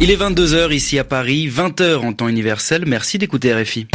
Il 0.00 0.10
est 0.10 0.16
22h 0.16 0.74
ici 0.74 0.98
à 0.98 1.04
Paris, 1.04 1.48
20h 1.48 1.98
en 1.98 2.12
temps 2.12 2.28
universel. 2.28 2.84
Merci 2.86 3.18
d'écouter 3.18 3.54
RFI. 3.54 3.86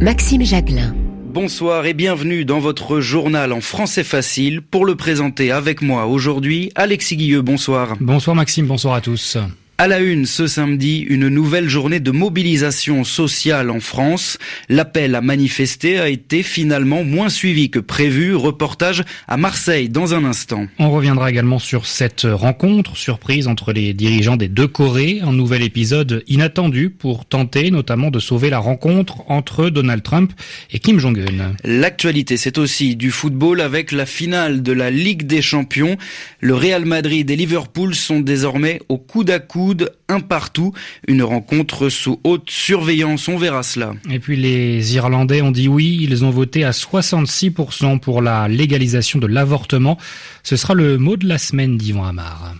Maxime 0.00 0.44
Jacquelin. 0.44 0.94
Bonsoir 1.26 1.86
et 1.86 1.94
bienvenue 1.94 2.44
dans 2.44 2.58
votre 2.58 3.00
journal 3.00 3.52
en 3.52 3.60
français 3.60 4.02
facile. 4.02 4.62
Pour 4.62 4.84
le 4.84 4.96
présenter 4.96 5.52
avec 5.52 5.80
moi 5.80 6.06
aujourd'hui, 6.06 6.72
Alexis 6.74 7.16
Guilleux, 7.16 7.42
bonsoir. 7.42 7.96
Bonsoir 8.00 8.34
Maxime, 8.34 8.66
bonsoir 8.66 8.94
à 8.94 9.00
tous. 9.00 9.38
À 9.80 9.86
la 9.86 10.00
une 10.00 10.26
ce 10.26 10.48
samedi, 10.48 11.06
une 11.08 11.28
nouvelle 11.28 11.68
journée 11.68 12.00
de 12.00 12.10
mobilisation 12.10 13.04
sociale 13.04 13.70
en 13.70 13.78
France. 13.78 14.36
L'appel 14.68 15.14
à 15.14 15.20
manifester 15.20 16.00
a 16.00 16.08
été 16.08 16.42
finalement 16.42 17.04
moins 17.04 17.28
suivi 17.28 17.70
que 17.70 17.78
prévu. 17.78 18.34
Reportage 18.34 19.04
à 19.28 19.36
Marseille 19.36 19.88
dans 19.88 20.14
un 20.14 20.24
instant. 20.24 20.66
On 20.80 20.90
reviendra 20.90 21.30
également 21.30 21.60
sur 21.60 21.86
cette 21.86 22.26
rencontre 22.28 22.96
surprise 22.96 23.46
entre 23.46 23.72
les 23.72 23.94
dirigeants 23.94 24.36
des 24.36 24.48
deux 24.48 24.66
Corées. 24.66 25.20
Un 25.22 25.32
nouvel 25.32 25.62
épisode 25.62 26.24
inattendu 26.26 26.90
pour 26.90 27.24
tenter 27.24 27.70
notamment 27.70 28.10
de 28.10 28.18
sauver 28.18 28.50
la 28.50 28.58
rencontre 28.58 29.30
entre 29.30 29.70
Donald 29.70 30.02
Trump 30.02 30.32
et 30.72 30.80
Kim 30.80 30.98
Jong-un. 30.98 31.54
L'actualité, 31.62 32.36
c'est 32.36 32.58
aussi 32.58 32.96
du 32.96 33.12
football 33.12 33.60
avec 33.60 33.92
la 33.92 34.06
finale 34.06 34.64
de 34.64 34.72
la 34.72 34.90
Ligue 34.90 35.22
des 35.22 35.40
Champions. 35.40 35.96
Le 36.40 36.56
Real 36.56 36.84
Madrid 36.84 37.30
et 37.30 37.36
Liverpool 37.36 37.94
sont 37.94 38.18
désormais 38.18 38.80
au 38.88 38.98
coude 38.98 39.30
à 39.30 39.38
coude 39.68 39.92
un 40.08 40.20
partout. 40.20 40.72
Une 41.08 41.22
rencontre 41.22 41.90
sous 41.90 42.20
haute 42.24 42.48
surveillance, 42.48 43.28
on 43.28 43.36
verra 43.36 43.62
cela. 43.62 43.92
Et 44.10 44.18
puis 44.18 44.34
les 44.34 44.94
Irlandais 44.94 45.42
ont 45.42 45.50
dit 45.50 45.68
oui, 45.68 45.98
ils 46.00 46.24
ont 46.24 46.30
voté 46.30 46.64
à 46.64 46.70
66% 46.70 48.00
pour 48.00 48.22
la 48.22 48.48
légalisation 48.48 49.18
de 49.18 49.26
l'avortement. 49.26 49.98
Ce 50.42 50.56
sera 50.56 50.72
le 50.72 50.96
mot 50.96 51.18
de 51.18 51.28
la 51.28 51.36
semaine 51.36 51.76
d'Yvan 51.76 52.06
Amar. 52.06 52.54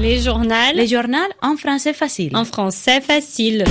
Les 0.00 0.18
journaux. 0.22 0.54
Les 0.74 0.86
journaux 0.86 1.18
en 1.42 1.58
français 1.58 1.92
facile. 1.92 2.34
En 2.34 2.46
français 2.46 3.02
facile. 3.02 3.64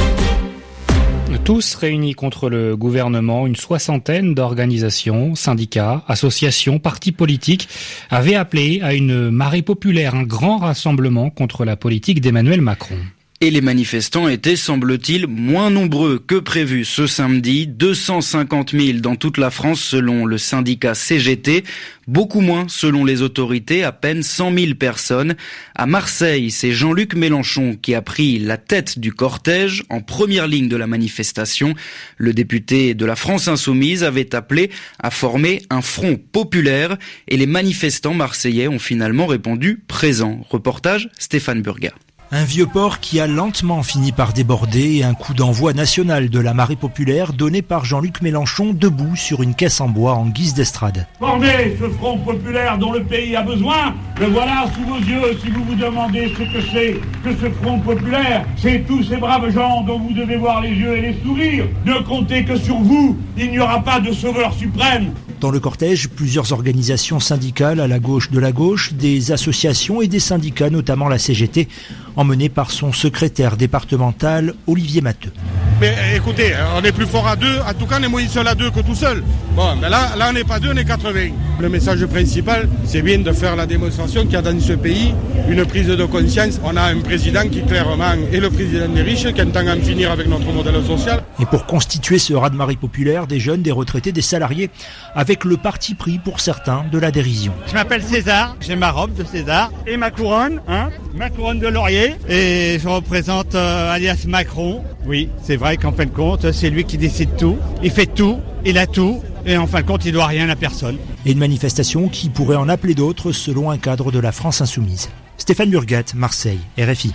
Tous 1.44 1.76
réunis 1.76 2.16
contre 2.16 2.50
le 2.50 2.76
gouvernement, 2.76 3.46
une 3.46 3.56
soixantaine 3.56 4.34
d'organisations, 4.34 5.36
syndicats, 5.36 6.04
associations, 6.08 6.80
partis 6.80 7.12
politiques 7.12 7.68
avaient 8.10 8.36
appelé 8.36 8.80
à 8.82 8.94
une 8.94 9.30
marée 9.30 9.62
populaire, 9.62 10.16
un 10.16 10.24
grand 10.24 10.58
rassemblement 10.58 11.30
contre 11.30 11.64
la 11.64 11.76
politique 11.76 12.22
d'Emmanuel 12.22 12.62
Macron. 12.62 12.96
Et 13.42 13.52
les 13.52 13.60
manifestants 13.60 14.30
étaient, 14.30 14.56
semble-t-il, 14.56 15.28
moins 15.28 15.70
nombreux 15.70 16.20
que 16.20 16.36
prévu 16.36 16.86
ce 16.86 17.06
samedi. 17.06 17.68
250 17.68 18.72
000 18.72 19.00
dans 19.00 19.18
toute 19.18 19.38
la 19.38 19.52
France 19.52 19.82
selon 19.82 20.26
le 20.26 20.38
syndicat 20.38 20.96
CGT. 20.96 21.66
Beaucoup 22.08 22.40
moins 22.40 22.68
selon 22.70 23.04
les 23.04 23.22
autorités, 23.22 23.84
à 23.84 23.92
peine 23.92 24.24
100 24.24 24.58
000 24.58 24.74
personnes. 24.76 25.36
À 25.76 25.86
Marseille, 25.86 26.50
c'est 26.50 26.72
Jean-Luc 26.72 27.14
Mélenchon 27.14 27.78
qui 27.80 27.94
a 27.94 28.02
pris 28.02 28.40
la 28.40 28.56
tête 28.56 29.00
du 29.00 29.12
cortège 29.12 29.84
en 29.90 30.00
première 30.00 30.48
ligne 30.48 30.70
de 30.70 30.78
la 30.78 30.88
manifestation. 30.88 31.76
Le 32.16 32.34
député 32.34 32.94
de 32.94 33.06
la 33.06 33.18
France 33.18 33.50
Insoumise 33.50 34.06
avait 34.06 34.34
appelé 34.34 34.72
à 35.00 35.12
former 35.12 35.62
un 35.70 35.82
front 35.82 36.16
populaire 36.16 36.98
et 37.28 37.36
les 37.36 37.48
manifestants 37.48 38.14
marseillais 38.14 38.70
ont 38.70 38.80
finalement 38.80 39.26
répondu 39.26 39.84
présent. 39.90 40.40
Reportage 40.50 41.10
Stéphane 41.20 41.62
Burga. 41.62 41.92
Un 42.32 42.44
vieux 42.44 42.66
port 42.66 43.00
qui 43.00 43.20
a 43.20 43.28
lentement 43.28 43.84
fini 43.84 44.12
par 44.12 44.34
déborder 44.34 44.96
et 44.96 45.04
un 45.04 45.14
coup 45.14 45.36
d'envoi 45.36 45.74
national 45.74 46.30
de 46.30 46.40
la 46.40 46.56
marée 46.56 46.76
populaire 46.76 47.34
donné 47.34 47.62
par 47.62 47.86
Jean-Luc 47.86 48.22
Mélenchon 48.22 48.74
debout 48.74 49.16
sur 49.16 49.44
une 49.44 49.54
caisse 49.54 49.80
en 49.80 49.90
bois 49.90 50.14
en 50.14 50.26
guise 50.26 50.56
d'estrade. 50.56 51.06
Formez 51.20 51.78
ce 51.80 51.88
front 51.88 52.18
populaire 52.18 52.80
dont 52.80 52.92
le 52.92 53.04
pays 53.04 53.36
a 53.36 53.44
besoin, 53.44 53.94
le 54.20 54.26
voilà 54.26 54.66
sous 54.74 54.84
vos 54.84 54.98
yeux 54.98 55.38
si 55.44 55.52
vous 55.52 55.64
vous 55.66 55.76
demandez 55.76 56.34
ce 56.36 56.44
que 56.44 56.62
c'est 56.74 57.00
que 57.24 57.36
ce 57.40 57.52
front 57.62 57.80
populaire. 57.80 58.44
C'est 58.58 58.86
tous 58.88 59.04
ces 59.04 59.18
braves 59.18 59.52
gens 59.52 59.84
dont 59.84 60.00
vous 60.00 60.14
devez 60.14 60.38
voir 60.38 60.62
les 60.62 60.72
yeux 60.72 60.98
et 60.98 61.02
les 61.02 61.22
sourires. 61.24 61.68
Ne 61.86 62.00
comptez 62.00 62.44
que 62.44 62.58
sur 62.58 62.78
vous, 62.78 63.18
il 63.38 63.52
n'y 63.52 63.60
aura 63.60 63.82
pas 63.82 64.00
de 64.00 64.12
sauveur 64.12 64.52
suprême. 64.54 65.14
Dans 65.46 65.52
le 65.52 65.60
cortège, 65.60 66.10
plusieurs 66.10 66.54
organisations 66.54 67.20
syndicales 67.20 67.80
à 67.80 67.88
la 67.88 68.00
gauche 68.00 68.32
de 68.32 68.40
la 68.40 68.52
gauche, 68.52 68.94
des 68.94 69.32
associations 69.32 70.02
et 70.02 70.08
des 70.08 70.20
syndicats, 70.20 70.72
notamment 70.72 71.08
la 71.08 71.20
CGT, 71.20 71.68
emmenés 72.16 72.50
par 72.50 72.72
son 72.72 72.92
secrétaire 72.92 73.56
départemental, 73.56 74.56
Olivier 74.66 75.02
Matteux. 75.02 75.32
Mais 75.80 75.94
écoutez, 76.16 76.56
on 76.76 76.84
est 76.84 76.92
plus 76.92 77.06
fort 77.06 77.28
à 77.28 77.36
deux, 77.36 77.60
en 77.60 77.76
tout 77.76 77.86
cas 77.86 77.98
on 78.00 78.04
est 78.04 78.08
moins 78.08 78.28
seul 78.28 78.48
à 78.48 78.56
deux 78.56 78.72
que 78.72 78.80
tout 78.80 78.96
seul. 78.96 79.24
Bon, 79.56 79.76
mais 79.80 79.88
là, 79.88 80.16
là 80.18 80.30
on 80.32 80.34
n'est 80.34 80.44
pas 80.44 80.60
deux, 80.60 80.72
on 80.74 80.78
est 80.78 80.84
80. 80.84 81.30
Le 81.58 81.70
message 81.70 82.06
principal, 82.08 82.68
c'est 82.84 83.02
bien 83.02 83.20
de 83.20 83.32
faire 83.32 83.56
la 83.56 83.66
démonstration 83.66 84.24
qu'il 84.24 84.34
y 84.34 84.36
a 84.36 84.42
dans 84.42 84.60
ce 84.60 84.74
pays 84.74 85.14
une 85.50 85.66
prise 85.66 85.88
de 85.88 86.06
conscience. 86.06 86.60
On 86.64 86.76
a 86.76 86.82
un 86.82 87.00
président 87.00 87.48
qui 87.48 87.62
clairement 87.64 88.14
est 88.32 88.40
le 88.40 88.50
président 88.50 88.90
des 88.90 89.02
riches, 89.02 89.32
qui 89.32 89.42
entend 89.42 89.66
en 89.66 89.80
finir 89.80 90.12
avec 90.12 90.28
notre 90.28 90.52
modèle 90.52 90.84
social. 90.86 91.24
Et 91.40 91.46
pour 91.46 91.66
constituer 91.66 92.20
ce 92.20 92.34
raz-de-marée 92.34 92.76
populaire, 92.76 93.26
des 93.26 93.40
jeunes, 93.40 93.62
des 93.62 93.72
retraités, 93.72 94.12
des 94.12 94.22
salariés, 94.22 94.70
avec 95.14 95.46
le 95.46 95.56
parti 95.56 95.96
pris 95.96 96.20
pour 96.20 96.42
certains 96.42 96.84
de 96.92 97.00
la 97.00 97.10
dérision. 97.10 97.54
Je 97.68 97.74
m'appelle 97.74 98.04
César, 98.04 98.58
j'ai 98.60 98.76
ma 98.76 98.92
robe 98.92 99.14
de 99.14 99.24
César 99.24 99.72
et 99.88 99.96
ma 99.96 100.12
couronne, 100.12 100.60
hein, 100.68 100.90
ma 101.16 101.30
couronne 101.30 101.60
de 101.60 101.68
laurier, 101.68 102.16
et 102.28 102.78
je 102.82 102.88
représente 102.88 103.56
euh, 103.56 103.94
alias 103.94 104.26
Macron. 104.28 104.84
Oui, 105.06 105.30
c'est 105.42 105.56
vrai 105.56 105.78
qu'en 105.78 105.94
fin 105.94 106.06
de 106.06 106.12
compte, 106.12 106.52
c'est 106.52 106.70
lui 106.70 106.84
qui 106.84 106.98
décide 106.98 107.38
tout, 107.38 107.58
il 107.82 107.92
fait 107.92 108.08
tout, 108.08 108.40
il 108.66 108.78
a 108.78 108.88
tout, 108.88 109.22
et 109.46 109.58
en 109.58 109.68
fin 109.68 109.82
de 109.82 109.88
compte, 109.88 110.06
il 110.06 110.12
doit 110.12 110.28
rien 110.28 110.50
à 110.50 110.56
personne. 110.56 110.98
Et 111.26 111.32
une 111.32 111.40
manifestation 111.40 112.10
qui 112.10 112.30
pourrait 112.30 112.56
en 112.56 112.70
appeler 112.70 112.96
d'autres 112.96 113.32
selon 113.32 113.70
un 113.70 113.78
cadre 113.78 114.12
de 114.12 114.20
la 114.20 114.32
France 114.32 114.62
insoumise. 114.62 115.10
Stéphane 115.38 115.70
Burgat, 115.70 116.14
Marseille, 116.16 116.60
RFI. 116.80 117.14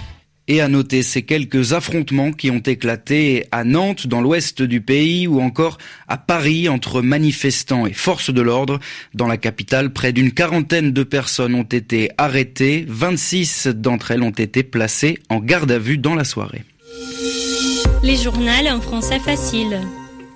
Et 0.48 0.60
à 0.60 0.68
noter 0.68 1.02
ces 1.02 1.22
quelques 1.22 1.74
affrontements 1.74 2.32
qui 2.32 2.50
ont 2.50 2.58
éclaté 2.58 3.46
à 3.52 3.62
Nantes, 3.62 4.08
dans 4.08 4.20
l'ouest 4.20 4.62
du 4.62 4.80
pays, 4.80 5.28
ou 5.28 5.40
encore 5.40 5.78
à 6.08 6.18
Paris 6.18 6.68
entre 6.68 7.02
manifestants 7.02 7.86
et 7.86 7.92
forces 7.92 8.30
de 8.30 8.40
l'ordre. 8.40 8.80
Dans 9.14 9.28
la 9.28 9.36
capitale, 9.36 9.92
près 9.92 10.12
d'une 10.12 10.32
quarantaine 10.32 10.92
de 10.92 11.02
personnes 11.04 11.54
ont 11.54 11.62
été 11.62 12.10
arrêtées. 12.18 12.84
26 12.88 13.68
d'entre 13.68 14.10
elles 14.10 14.22
ont 14.22 14.30
été 14.30 14.62
placées 14.64 15.18
en 15.28 15.38
garde 15.38 15.70
à 15.70 15.78
vue 15.78 15.98
dans 15.98 16.14
la 16.14 16.24
soirée. 16.24 16.64
Les 18.02 18.16
journaux 18.16 18.50
en 18.70 18.80
français 18.80 19.20
facile. 19.20 19.78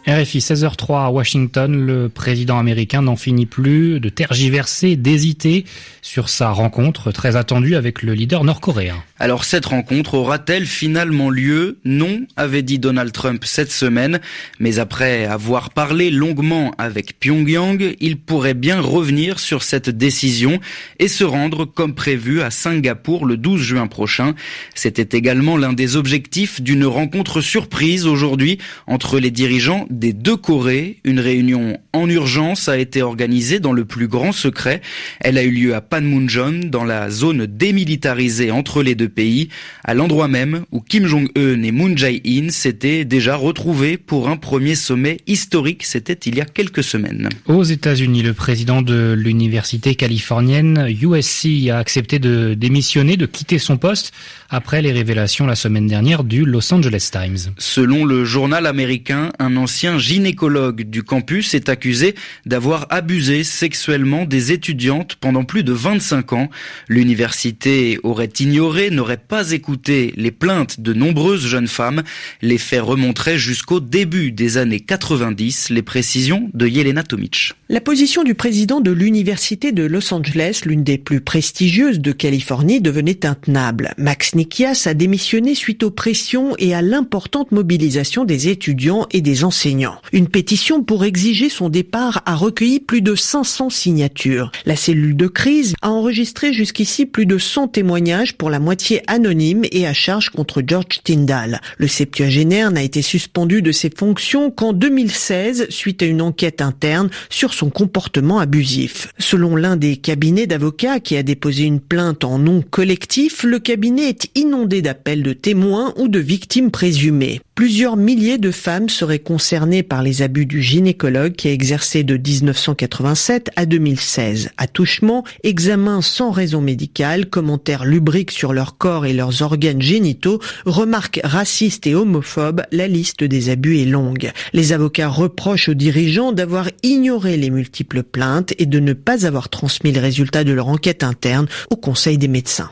RFI 0.07 0.39
16h03 0.39 1.07
à 1.07 1.11
Washington, 1.11 1.87
le 1.87 2.11
président 2.11 2.59
américain 2.59 3.01
n'en 3.01 3.17
finit 3.17 3.47
plus 3.47 4.01
de 4.01 4.11
tergiverser, 4.11 4.97
d'hésiter 4.97 5.65
sur 6.03 6.29
sa 6.29 6.51
rencontre 6.51 7.11
très 7.11 7.37
attendue 7.37 7.75
avec 7.75 8.03
le 8.03 8.13
leader 8.13 8.45
nord-coréen. 8.45 9.03
Alors 9.21 9.45
cette 9.45 9.67
rencontre 9.67 10.15
aura-t-elle 10.15 10.67
finalement 10.67 11.31
lieu? 11.31 11.79
Non, 11.85 12.27
avait 12.35 12.63
dit 12.63 12.81
Donald 12.81 13.13
Trump 13.13 13.45
cette 13.45 13.71
semaine, 13.71 14.21
mais 14.59 14.81
après 14.81 15.25
avoir 15.25 15.71
parlé 15.71 16.11
longuement 16.11 16.75
avec 16.79 17.21
Pyongyang, 17.21 17.95
il 18.01 18.19
pourrait 18.19 18.55
bien 18.55 18.81
revenir 18.81 19.39
sur 19.39 19.63
cette 19.63 19.89
décision 19.89 20.59
et 20.99 21.07
se 21.07 21.23
rendre 21.23 21.65
comme 21.65 21.95
prévu 21.95 22.43
à 22.43 22.51
Singapour 22.51 23.25
le 23.25 23.37
12 23.37 23.61
juin 23.61 23.87
prochain. 23.87 24.35
C'était 24.75 25.17
également 25.17 25.57
l'un 25.57 25.75
des 25.75 25.95
objectifs 25.95 26.61
d'une 26.61 26.85
rencontre 26.85 27.41
surprise 27.41 28.07
aujourd'hui 28.07 28.59
entre 28.89 29.21
les 29.21 29.31
dirigeants 29.31 29.87
des 29.91 30.13
deux 30.13 30.37
Corées. 30.37 30.99
Une 31.05 31.21
réunion 31.21 31.79
en 31.93 32.11
urgence 32.11 32.69
a 32.69 32.79
été 32.79 33.01
organisée 33.01 33.61
dans 33.61 33.73
le 33.73 33.85
plus 33.85 34.09
grand 34.09 34.33
secret. 34.33 34.81
Elle 35.21 35.39
a 35.39 35.45
eu 35.45 35.53
lieu 35.53 35.77
à 35.77 35.81
Panmunjom, 35.81 36.65
dans 36.65 36.85
la 36.85 37.11
zone 37.11 37.47
démilitarisée 37.47 38.51
entre 38.51 38.83
les 38.83 38.97
deux 38.97 39.04
pays, 39.09 39.49
à 39.85 39.95
l'endroit 39.95 40.29
même 40.29 40.65
où 40.73 40.81
Kim 40.81 41.07
Jong-un 41.07 41.63
et 41.63 41.73
Moon 41.73 41.97
Jae-in 41.97 42.49
s'étaient 42.51 43.05
déjà 43.05 43.37
retrouvés 43.37 43.97
pour 43.97 44.29
un 44.29 44.37
premier 44.37 44.75
sommet 44.75 45.19
historique. 45.27 45.85
C'était 45.85 46.12
il 46.12 46.37
y 46.37 46.41
a 46.41 46.45
quelques 46.45 46.83
semaines. 46.83 47.29
Aux 47.47 47.62
États-Unis, 47.62 48.23
le 48.23 48.35
président 48.35 48.83
de 48.83 49.15
l'université 49.17 49.95
californienne 49.95 50.87
USC 50.89 51.69
a 51.71 51.79
accepté 51.79 52.19
de 52.19 52.55
démissionner, 52.55 53.17
de 53.17 53.27
quitter 53.27 53.59
son 53.59 53.77
poste 53.77 54.12
après 54.51 54.83
les 54.83 54.93
révélations 54.93 55.47
la 55.47 55.57
semaine 55.57 55.87
dernière 55.87 56.25
du 56.25 56.45
Los 56.45 56.73
Angeles 56.73 57.11
Times. 57.11 57.53
Selon 57.59 58.05
le 58.05 58.25
journal 58.25 58.67
américain, 58.67 59.31
un 59.39 59.57
ancien 59.57 59.99
gynécologue 59.99 60.83
du 60.83 61.03
campus 61.03 61.55
est 61.55 61.69
accusé 61.69 62.15
d'avoir 62.47 62.87
abusé 62.91 63.45
sexuellement 63.45 64.25
des 64.25 64.53
étudiantes 64.53 65.17
pendant 65.17 65.45
plus 65.45 65.65
de 65.65 65.73
25 65.73 66.33
ans. 66.33 66.50
L'université 66.89 67.99
aurait 68.03 68.33
ignoré 68.39 68.91
n'aurait 68.94 69.17
pas 69.17 69.52
écouté 69.52 70.12
les 70.17 70.31
plaintes 70.31 70.81
de 70.81 70.93
nombreuses 70.93 71.46
jeunes 71.46 71.69
femmes. 71.69 72.02
Les 72.43 72.58
faits 72.58 72.82
remonteraient 72.82 73.38
jusqu'au 73.38 73.81
début 73.81 74.32
des 74.32 74.56
années 74.56 74.81
90. 74.81 75.70
Les 75.70 75.82
précisions 75.82 76.50
de 76.55 76.67
Yelena 76.67 77.02
Tomic. 77.02 77.52
La 77.69 77.81
position 77.81 78.25
du 78.25 78.35
président 78.35 78.81
de 78.81 78.91
l'université 78.91 79.73
de 79.73 79.85
Los 79.85 80.12
Angeles, 80.12 80.62
l'une 80.64 80.85
des 80.85 80.99
plus 80.99 81.20
prestigieuses 81.20 81.99
de 81.99 82.12
Californie, 82.12 82.81
devenait 82.81 83.26
intenable. 83.26 83.94
Max 83.99 84.35
Nikias 84.35 84.85
a 84.87 84.94
démissionné 84.94 85.55
suite 85.55 85.82
aux 85.82 85.90
pressions 85.90 86.55
et 86.58 86.75
à 86.75 86.82
l'importante 86.82 87.52
mobilisation 87.52 88.25
des 88.25 88.49
étudiants 88.49 89.06
et 89.11 89.20
des 89.20 89.44
enseignants. 89.44 90.00
Une 90.12 90.29
pétition 90.29 90.85
pour 90.85 91.05
exiger 91.05 91.49
son 91.49 91.69
départ 91.69 92.23
a 92.26 92.37
recueilli 92.37 92.81
plus 92.81 93.02
de 93.02 93.14
500 93.14 93.70
signatures. 93.70 94.52
La 94.67 94.76
cellule 94.76 95.17
de 95.17 95.26
crise 95.26 95.75
a 95.82 95.90
enregistré 95.90 96.52
jusqu'ici 96.52 97.06
plus 97.06 97.26
de 97.26 97.38
100 97.38 97.69
témoignages 97.69 98.35
pour 98.35 98.50
la 98.50 98.58
moitié 98.58 98.84
anonymes 99.07 99.65
et 99.73 99.87
à 99.87 99.93
charge 99.93 100.31
contre 100.31 100.63
George 100.67 101.03
Tyndall. 101.03 101.61
Le 101.79 101.89
septuagénaire 101.89 102.71
n'a 102.71 102.83
été 102.83 103.03
suspendu 103.03 103.63
de 103.63 103.73
ses 103.73 103.91
fonctions 103.91 104.51
qu'en 104.51 104.73
2016 104.73 105.67
suite 105.71 106.03
à 106.03 106.07
une 106.07 106.23
enquête 106.23 106.61
interne 106.61 107.11
sur 107.31 107.55
son 107.55 107.71
comportement 107.71 108.39
abusif. 108.39 109.09
Selon 109.19 109.57
l'un 109.57 109.77
des 109.77 109.97
cabinets 109.97 110.47
d'avocats 110.47 111.01
qui 111.01 111.17
a 111.17 111.23
déposé 111.23 111.65
une 111.65 111.81
plainte 111.81 112.25
en 112.25 112.39
nom 112.39 112.63
collectif, 112.63 113.43
le 113.43 113.59
cabinet 113.59 114.09
est 114.09 114.31
inondé 114.35 114.83
d'appels 114.83 115.23
de 115.23 115.33
témoins 115.33 115.93
ou 115.97 116.09
de 116.09 116.19
victimes 116.19 116.71
présumées. 116.71 117.41
Plusieurs 117.55 117.97
milliers 117.97 118.39
de 118.39 118.51
femmes 118.51 118.89
seraient 118.89 119.21
concernées 119.21 119.85
par 119.85 120.03
les 120.03 120.23
abus 120.23 120.45
du 120.45 120.61
gynécologue 120.61 121.35
qui 121.35 121.47
a 121.47 121.53
exercé 121.53 122.03
de 122.03 122.17
1987 122.17 123.51
à 123.55 123.65
2016. 123.65 124.51
Attouchement, 124.56 125.23
examen 125.45 126.03
sans 126.03 126.33
raison 126.33 126.61
médicale, 126.61 127.27
commentaires 127.27 127.85
lubriques 127.85 128.33
sur 128.33 128.55
leur 128.55 128.77
corps 128.77 129.06
et 129.06 129.12
leurs 129.12 129.43
organes 129.43 129.81
génitaux, 129.81 130.41
remarques 130.67 131.21
racistes 131.23 131.87
et 131.87 131.95
homophobes, 131.95 132.62
la 132.73 132.89
liste 132.89 133.23
des 133.23 133.51
abus 133.51 133.79
est 133.79 133.85
longue. 133.85 134.33
Les 134.53 134.73
avocats 134.73 135.09
reprochent 135.09 135.69
aux 135.69 135.75
dirigeants 135.75 136.33
d'avoir 136.33 136.69
ignoré 136.83 137.37
les 137.37 137.50
multiples 137.50 138.03
plaintes 138.03 138.53
et 138.59 138.67
de 138.67 138.81
ne 138.81 138.95
pas 138.95 139.27
avoir 139.27 139.49
transmis 139.49 139.93
les 139.93 140.00
résultats 140.00 140.43
de 140.43 140.53
leur 140.53 140.67
enquête 140.67 141.05
interne 141.05 141.47
au 141.71 141.77
Conseil 141.77 142.19
des 142.19 142.27
médecins. 142.27 142.69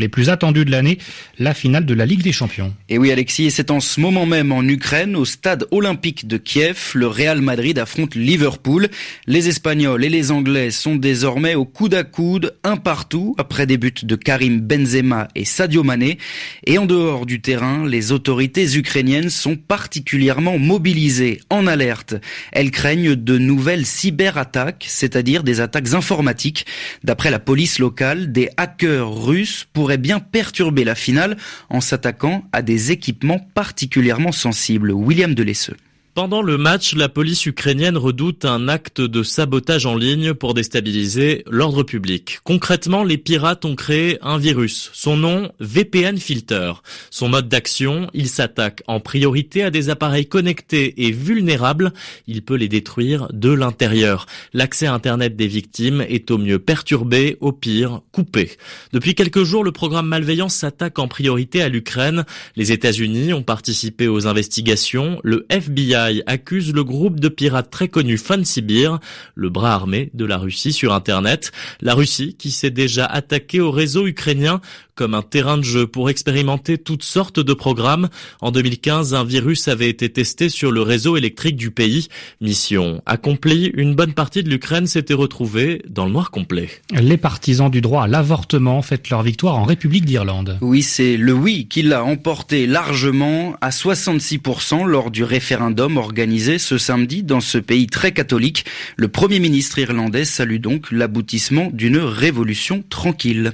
Les 0.00 0.08
plus 0.08 0.28
attendus 0.28 0.64
de 0.64 0.70
l'année, 0.70 0.98
la 1.38 1.54
finale 1.54 1.86
de 1.86 1.94
la 1.94 2.06
Ligue 2.06 2.22
des 2.22 2.32
Champions. 2.32 2.74
Et 2.88 2.98
oui 2.98 3.10
Alexis, 3.10 3.50
c'est 3.50 3.70
en 3.70 3.80
ce 3.80 4.00
moment 4.00 4.26
même 4.26 4.52
en 4.52 4.62
Ukraine, 4.62 5.16
au 5.16 5.24
stade 5.24 5.66
olympique 5.70 6.26
de 6.26 6.36
Kiev, 6.36 6.92
le 6.94 7.06
Real 7.06 7.40
Madrid 7.40 7.78
affronte 7.78 8.14
Liverpool. 8.14 8.88
Les 9.26 9.48
Espagnols 9.48 10.04
et 10.04 10.08
les 10.08 10.30
Anglais 10.30 10.70
sont 10.70 10.96
désormais 10.96 11.54
au 11.54 11.64
coude 11.64 11.94
à 11.94 12.04
coude, 12.04 12.54
un 12.64 12.76
partout, 12.76 13.34
après 13.38 13.66
des 13.66 13.76
buts 13.76 13.92
de 14.02 14.16
Karim 14.16 14.60
Benzema 14.60 15.28
et 15.34 15.44
Sadio 15.44 15.82
Mané. 15.82 16.18
Et 16.64 16.78
en 16.78 16.86
dehors 16.86 17.26
du 17.26 17.40
terrain, 17.40 17.86
les 17.86 18.12
autorités 18.12 18.76
ukrainiennes 18.76 19.30
sont 19.30 19.56
particulièrement 19.56 20.58
mobilisées, 20.58 21.40
en 21.50 21.66
alerte. 21.66 22.14
Elles 22.52 22.70
craignent 22.70 23.14
de 23.14 23.38
nouvelles 23.38 23.86
cyberattaques, 23.86 24.84
c'est-à-dire 24.88 25.42
des 25.42 25.60
attaques 25.60 25.94
informatiques. 25.94 26.66
D'après 27.04 27.30
la 27.30 27.38
police 27.38 27.78
locale, 27.78 28.32
des 28.32 28.50
hackers 28.56 29.12
russes 29.12 29.66
pour 29.72 29.85
pourrait 29.86 29.98
bien 29.98 30.18
perturber 30.18 30.82
la 30.82 30.96
finale 30.96 31.36
en 31.70 31.80
s'attaquant 31.80 32.42
à 32.50 32.60
des 32.60 32.90
équipements 32.90 33.38
particulièrement 33.54 34.32
sensibles. 34.32 34.90
William 34.90 35.32
Delesseux. 35.32 35.76
Pendant 36.16 36.40
le 36.40 36.56
match, 36.56 36.94
la 36.94 37.10
police 37.10 37.44
ukrainienne 37.44 37.98
redoute 37.98 38.46
un 38.46 38.68
acte 38.68 39.02
de 39.02 39.22
sabotage 39.22 39.84
en 39.84 39.94
ligne 39.94 40.32
pour 40.32 40.54
déstabiliser 40.54 41.44
l'ordre 41.46 41.82
public. 41.82 42.38
Concrètement, 42.42 43.04
les 43.04 43.18
pirates 43.18 43.66
ont 43.66 43.74
créé 43.74 44.16
un 44.22 44.38
virus. 44.38 44.88
Son 44.94 45.18
nom, 45.18 45.52
VPN 45.60 46.16
Filter. 46.16 46.72
Son 47.10 47.28
mode 47.28 47.50
d'action, 47.50 48.08
il 48.14 48.28
s'attaque 48.28 48.82
en 48.86 48.98
priorité 48.98 49.62
à 49.62 49.70
des 49.70 49.90
appareils 49.90 50.24
connectés 50.24 51.04
et 51.04 51.10
vulnérables. 51.10 51.92
Il 52.26 52.40
peut 52.40 52.56
les 52.56 52.68
détruire 52.68 53.28
de 53.34 53.50
l'intérieur. 53.50 54.24
L'accès 54.54 54.86
à 54.86 54.94
Internet 54.94 55.36
des 55.36 55.48
victimes 55.48 56.00
est 56.00 56.30
au 56.30 56.38
mieux 56.38 56.58
perturbé, 56.58 57.36
au 57.42 57.52
pire 57.52 58.00
coupé. 58.12 58.52
Depuis 58.94 59.14
quelques 59.14 59.44
jours, 59.44 59.64
le 59.64 59.72
programme 59.72 60.06
malveillant 60.06 60.48
s'attaque 60.48 60.98
en 60.98 61.08
priorité 61.08 61.60
à 61.60 61.68
l'Ukraine. 61.68 62.24
Les 62.56 62.72
États-Unis 62.72 63.34
ont 63.34 63.42
participé 63.42 64.08
aux 64.08 64.26
investigations. 64.26 65.20
Le 65.22 65.44
FBI 65.50 66.05
accuse 66.26 66.72
le 66.72 66.84
groupe 66.84 67.20
de 67.20 67.28
pirates 67.28 67.70
très 67.70 67.88
connu 67.88 68.16
Fansibir, 68.16 68.98
le 69.34 69.50
bras 69.50 69.74
armé 69.74 70.10
de 70.14 70.24
la 70.24 70.38
Russie 70.38 70.72
sur 70.72 70.92
Internet. 70.92 71.52
La 71.80 71.94
Russie 71.94 72.34
qui 72.38 72.50
s'est 72.50 72.70
déjà 72.70 73.06
attaquée 73.06 73.60
au 73.60 73.70
réseau 73.70 74.06
ukrainien 74.06 74.60
comme 74.96 75.14
un 75.14 75.22
terrain 75.22 75.58
de 75.58 75.62
jeu 75.62 75.86
pour 75.86 76.10
expérimenter 76.10 76.78
toutes 76.78 77.04
sortes 77.04 77.38
de 77.38 77.52
programmes. 77.52 78.08
En 78.40 78.50
2015, 78.50 79.14
un 79.14 79.24
virus 79.24 79.68
avait 79.68 79.90
été 79.90 80.08
testé 80.08 80.48
sur 80.48 80.72
le 80.72 80.80
réseau 80.80 81.16
électrique 81.16 81.56
du 81.56 81.70
pays. 81.70 82.08
Mission 82.40 83.02
accomplie, 83.06 83.70
une 83.74 83.94
bonne 83.94 84.14
partie 84.14 84.42
de 84.42 84.48
l'Ukraine 84.48 84.86
s'était 84.86 85.14
retrouvée 85.14 85.82
dans 85.88 86.06
le 86.06 86.12
noir 86.12 86.30
complet. 86.30 86.70
Les 86.98 87.18
partisans 87.18 87.70
du 87.70 87.82
droit 87.82 88.04
à 88.04 88.06
l'avortement 88.08 88.80
fêtent 88.80 89.10
leur 89.10 89.22
victoire 89.22 89.56
en 89.56 89.64
République 89.64 90.06
d'Irlande. 90.06 90.58
Oui, 90.62 90.82
c'est 90.82 91.18
le 91.18 91.32
oui 91.32 91.66
qui 91.68 91.82
l'a 91.82 92.02
emporté 92.02 92.66
largement 92.66 93.54
à 93.60 93.68
66% 93.68 94.86
lors 94.86 95.10
du 95.10 95.24
référendum 95.24 95.98
organisé 95.98 96.58
ce 96.58 96.78
samedi 96.78 97.22
dans 97.22 97.40
ce 97.40 97.58
pays 97.58 97.86
très 97.86 98.12
catholique. 98.12 98.64
Le 98.96 99.08
Premier 99.08 99.40
ministre 99.40 99.78
irlandais 99.78 100.24
salue 100.24 100.56
donc 100.56 100.90
l'aboutissement 100.90 101.68
d'une 101.70 101.98
révolution 101.98 102.82
tranquille. 102.88 103.52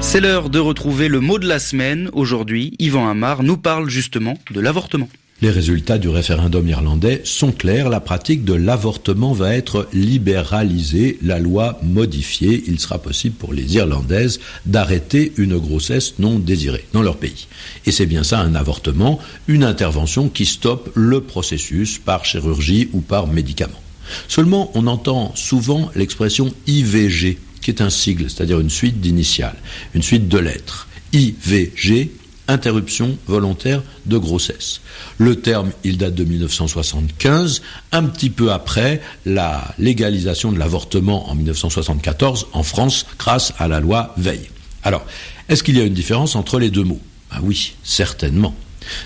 C'est 0.00 0.20
l'heure 0.20 0.50
de 0.50 0.58
retrouver 0.58 1.08
le 1.08 1.20
mot 1.20 1.38
de 1.38 1.48
la 1.48 1.58
semaine. 1.58 2.10
Aujourd'hui, 2.12 2.74
Yvan 2.78 3.08
Amar 3.08 3.42
nous 3.42 3.56
parle 3.56 3.88
justement 3.88 4.36
de 4.50 4.60
l'avortement. 4.60 5.08
Les 5.42 5.50
résultats 5.50 5.98
du 5.98 6.08
référendum 6.08 6.68
irlandais 6.68 7.20
sont 7.24 7.50
clairs. 7.50 7.88
La 7.88 7.98
pratique 7.98 8.44
de 8.44 8.52
l'avortement 8.52 9.32
va 9.32 9.56
être 9.56 9.88
libéralisée, 9.92 11.18
la 11.20 11.40
loi 11.40 11.80
modifiée. 11.82 12.62
Il 12.68 12.78
sera 12.78 12.98
possible 12.98 13.34
pour 13.34 13.52
les 13.52 13.74
Irlandaises 13.74 14.38
d'arrêter 14.66 15.32
une 15.38 15.58
grossesse 15.58 16.20
non 16.20 16.38
désirée 16.38 16.86
dans 16.92 17.02
leur 17.02 17.16
pays. 17.16 17.48
Et 17.86 17.90
c'est 17.90 18.06
bien 18.06 18.22
ça 18.22 18.38
un 18.38 18.54
avortement, 18.54 19.18
une 19.48 19.64
intervention 19.64 20.28
qui 20.28 20.46
stoppe 20.46 20.92
le 20.94 21.20
processus 21.20 21.98
par 21.98 22.24
chirurgie 22.24 22.88
ou 22.92 23.00
par 23.00 23.26
médicament. 23.26 23.82
Seulement, 24.28 24.70
on 24.74 24.86
entend 24.86 25.32
souvent 25.34 25.90
l'expression 25.96 26.54
IVG, 26.68 27.36
qui 27.60 27.70
est 27.72 27.82
un 27.82 27.90
sigle, 27.90 28.30
c'est-à-dire 28.30 28.60
une 28.60 28.70
suite 28.70 29.00
d'initiales, 29.00 29.56
une 29.94 30.02
suite 30.02 30.28
de 30.28 30.38
lettres. 30.38 30.86
IVG, 31.12 32.12
interruption 32.48 33.16
volontaire 33.26 33.82
de 34.06 34.18
grossesse. 34.18 34.80
Le 35.18 35.36
terme, 35.36 35.70
il 35.84 35.98
date 35.98 36.14
de 36.14 36.24
1975, 36.24 37.62
un 37.92 38.04
petit 38.04 38.30
peu 38.30 38.52
après 38.52 39.00
la 39.24 39.74
légalisation 39.78 40.52
de 40.52 40.58
l'avortement 40.58 41.30
en 41.30 41.34
1974 41.34 42.48
en 42.52 42.62
France 42.62 43.06
grâce 43.18 43.52
à 43.58 43.68
la 43.68 43.80
loi 43.80 44.14
Veil. 44.16 44.50
Alors, 44.82 45.04
est-ce 45.48 45.62
qu'il 45.62 45.76
y 45.76 45.80
a 45.80 45.84
une 45.84 45.94
différence 45.94 46.34
entre 46.36 46.58
les 46.58 46.70
deux 46.70 46.84
mots? 46.84 47.00
Ah 47.30 47.38
oui, 47.42 47.74
certainement. 47.82 48.54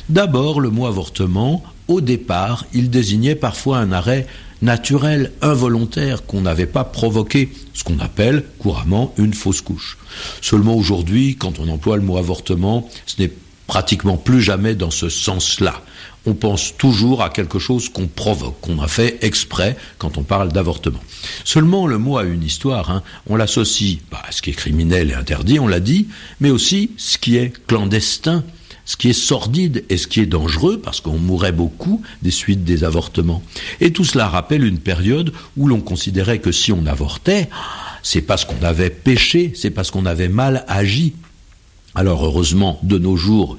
D'abord, 0.09 0.61
le 0.61 0.71
mot 0.71 0.87
avortement, 0.87 1.63
au 1.89 2.01
départ, 2.01 2.67
il 2.73 2.91
désignait 2.91 3.35
parfois 3.35 3.79
un 3.79 3.93
arrêt 3.93 4.27
naturel, 4.63 5.33
involontaire, 5.43 6.25
qu'on 6.25 6.41
n'avait 6.41 6.67
pas 6.67 6.85
provoqué, 6.85 7.51
ce 7.75 7.85
qu'on 7.85 7.99
appelle 7.99 8.45
couramment 8.59 9.13
une 9.19 9.35
fausse 9.35 9.61
couche. 9.61 9.99
Seulement 10.41 10.75
aujourd'hui, 10.75 11.37
quand 11.37 11.59
on 11.59 11.69
emploie 11.69 11.97
le 11.97 12.03
mot 12.03 12.17
avortement, 12.17 12.89
ce 13.07 13.23
n'est 13.23 13.33
pratiquement 13.67 14.17
plus 14.17 14.41
jamais 14.41 14.75
dans 14.75 14.91
ce 14.91 15.09
sens-là. 15.09 15.83
On 16.29 16.35
pense 16.35 16.77
toujours 16.77 17.23
à 17.23 17.31
quelque 17.31 17.61
chose 17.61 17.89
qu'on 17.89 18.09
provoque, 18.09 18.61
qu'on 18.61 18.81
a 18.81 18.89
fait 18.89 19.19
exprès 19.23 19.77
quand 19.99 20.19
on 20.19 20.25
parle 20.25 20.51
d'avortement. 20.51 21.01
Seulement, 21.45 21.87
le 21.87 21.99
mot 21.99 22.19
a 22.19 22.25
une 22.25 22.43
histoire. 22.43 22.91
Hein. 22.91 23.03
On 23.29 23.37
l'associe 23.37 23.99
bah, 24.11 24.23
à 24.27 24.33
ce 24.33 24.43
qui 24.43 24.51
est 24.51 24.55
criminel 24.55 25.11
et 25.11 25.15
interdit, 25.15 25.61
on 25.61 25.69
l'a 25.69 25.79
dit, 25.79 26.09
mais 26.41 26.51
aussi 26.51 26.91
ce 26.97 27.19
qui 27.19 27.37
est 27.37 27.53
clandestin, 27.67 28.43
ce 28.87 28.97
qui 28.97 29.11
est 29.11 29.13
sordide 29.13 29.85
et 29.91 29.99
ce 29.99 30.07
qui 30.07 30.21
est 30.21 30.27
dangereux, 30.27 30.81
parce 30.83 31.01
qu'on 31.01 31.19
mourrait 31.19 31.53
beaucoup 31.53 32.01
des 32.23 32.31
suites 32.31 32.65
des 32.65 32.85
avortements. 32.85 33.43
Et 33.81 33.93
tout 33.93 34.05
cela 34.05 34.29
rappelle 34.29 34.65
une 34.65 34.79
période 34.79 35.33
où 35.57 35.69
l'on 35.69 35.81
considérait 35.81 36.39
que 36.39 36.53
si 36.53 36.73
on 36.73 36.87
avortait, 36.87 37.51
c'est 38.03 38.23
parce 38.23 38.45
qu'on 38.45 38.63
avait 38.63 38.91
péché, 38.91 39.53
c'est 39.55 39.71
parce 39.71 39.91
qu'on 39.91 40.07
avait 40.07 40.29
mal 40.29 40.65
agi. 40.69 41.15
Alors 41.97 42.25
heureusement, 42.25 42.79
de 42.83 42.99
nos 42.99 43.17
jours, 43.17 43.59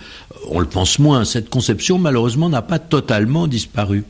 on 0.49 0.59
le 0.59 0.67
pense 0.67 0.99
moins, 0.99 1.25
cette 1.25 1.49
conception 1.49 1.97
malheureusement 1.99 2.49
n'a 2.49 2.61
pas 2.61 2.79
totalement 2.79 3.47
disparu. 3.47 4.05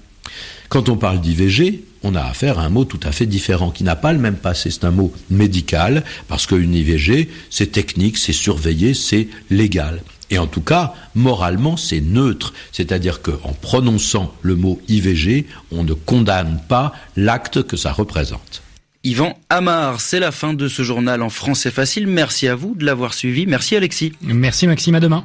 Quand 0.70 0.90
on 0.90 0.98
parle 0.98 1.22
d'IVG, 1.22 1.84
on 2.04 2.14
a 2.14 2.22
affaire 2.22 2.60
à 2.60 2.66
un 2.66 2.70
mot 2.70 2.86
tout 2.86 3.00
à 3.04 3.12
fait 3.12 3.26
différent, 3.26 3.72
qui 3.72 3.84
n'a 3.84 3.96
pas 3.96 4.14
le 4.14 4.20
même 4.20 4.36
passé. 4.36 4.70
C'est 4.70 4.84
un 4.84 4.92
mot 4.92 5.12
médical, 5.30 6.04
parce 6.28 6.46
qu'une 6.46 6.76
IVG, 6.76 7.30
c'est 7.50 7.72
technique, 7.72 8.18
c'est 8.18 8.34
surveillé, 8.34 8.94
c'est 8.94 9.30
légal. 9.50 10.02
Et 10.30 10.38
en 10.38 10.48
tout 10.48 10.62
cas, 10.62 10.94
moralement, 11.16 11.78
c'est 11.78 12.02
neutre. 12.02 12.54
C'est-à-dire 12.72 13.22
qu'en 13.22 13.54
prononçant 13.62 14.34
le 14.42 14.56
mot 14.56 14.82
IVG, 14.88 15.46
on 15.72 15.84
ne 15.84 15.94
condamne 15.94 16.60
pas 16.68 16.94
l'acte 17.16 17.64
que 17.64 17.78
ça 17.78 17.92
représente. 17.92 18.62
Yvan 19.04 19.38
Amar, 19.50 20.02
c'est 20.02 20.20
la 20.20 20.32
fin 20.32 20.54
de 20.54 20.68
ce 20.68 20.84
journal 20.84 21.22
en 21.22 21.30
français 21.30 21.72
facile. 21.72 22.08
Merci 22.08 22.48
à 22.48 22.56
vous 22.56 22.76
de 22.76 22.86
l'avoir 22.86 23.14
suivi. 23.14 23.46
Merci 23.46 23.76
Alexis. 23.76 24.12
Merci 24.22 24.68
Maxime, 24.68 24.96
à 24.96 25.00
demain. 25.00 25.24